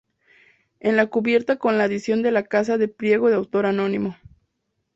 En 0.79 0.95
la 0.95 1.05
cubierta 1.05 1.57
con 1.57 1.77
la 1.77 1.83
adición 1.83 2.23
de 2.23 2.31
la 2.31 2.41
Casa 2.43 2.79
de 2.79 2.87
Priego 2.87 3.29
de 3.29 3.35
autor 3.35 3.67
anónimo. 3.67 4.15